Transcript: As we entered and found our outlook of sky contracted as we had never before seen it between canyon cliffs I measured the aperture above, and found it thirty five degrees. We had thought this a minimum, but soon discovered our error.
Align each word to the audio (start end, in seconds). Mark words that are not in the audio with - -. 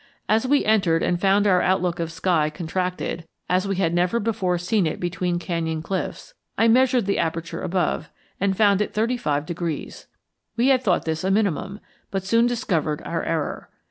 As 0.27 0.47
we 0.47 0.65
entered 0.65 1.03
and 1.03 1.21
found 1.21 1.45
our 1.45 1.61
outlook 1.61 1.99
of 1.99 2.11
sky 2.11 2.49
contracted 2.49 3.27
as 3.47 3.67
we 3.67 3.75
had 3.75 3.93
never 3.93 4.19
before 4.19 4.57
seen 4.57 4.87
it 4.87 4.99
between 4.99 5.37
canyon 5.37 5.83
cliffs 5.83 6.33
I 6.57 6.67
measured 6.69 7.05
the 7.05 7.19
aperture 7.19 7.61
above, 7.61 8.09
and 8.39 8.57
found 8.57 8.81
it 8.81 8.95
thirty 8.95 9.15
five 9.15 9.45
degrees. 9.45 10.07
We 10.57 10.69
had 10.69 10.81
thought 10.81 11.05
this 11.05 11.23
a 11.23 11.29
minimum, 11.29 11.81
but 12.09 12.23
soon 12.25 12.47
discovered 12.47 13.03
our 13.05 13.21
error. 13.23 13.69